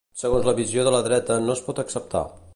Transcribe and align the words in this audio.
Segons 0.19 0.47
la 0.47 0.53
visió 0.59 0.85
de 0.87 0.95
la 0.95 1.03
dreta 1.09 1.39
no 1.45 1.57
es 1.59 1.63
pot 1.69 1.85
acceptar. 1.87 2.25